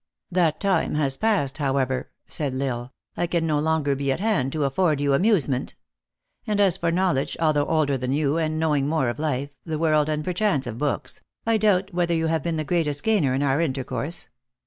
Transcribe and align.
"That 0.31 0.59
time 0.59 0.95
has 0.95 1.15
passed, 1.15 1.59
however," 1.59 2.09
said 2.27 2.59
L 2.59 2.63
Isle;" 2.63 2.91
I 3.17 3.27
can 3.27 3.45
no 3.45 3.59
longer 3.59 3.95
be 3.95 4.11
at 4.11 4.19
hand 4.19 4.51
to 4.53 4.63
afford 4.63 4.99
you 4.99 5.13
amusement. 5.13 5.75
And 6.47 6.59
as 6.59 6.75
for 6.75 6.91
knowledge, 6.91 7.37
although 7.39 7.67
older 7.67 7.99
than 7.99 8.11
you, 8.11 8.37
and 8.39 8.59
knowing 8.59 8.87
more 8.87 9.09
of 9.09 9.19
life, 9.19 9.51
the 9.63 9.77
world, 9.77 10.09
and 10.09 10.23
perchance 10.25 10.65
of 10.65 10.79
books, 10.79 11.21
I 11.45 11.57
doubt 11.57 11.93
whether 11.93 12.15
you 12.15 12.25
have 12.25 12.41
been 12.41 12.55
the 12.55 12.63
greatest 12.63 13.03
gainer 13.03 13.35
in 13.35 13.43
our 13.43 13.61
intercourse. 13.61 14.29